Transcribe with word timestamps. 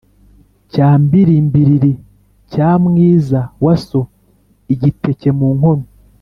Cya 0.71 0.89
mbirimbiriri 1.03 1.91
cya 2.51 2.69
mwiza 2.83 3.39
wa 3.63 3.73
so-Igiteke 3.87 5.29
mu 5.39 5.49
nkono. 5.57 5.85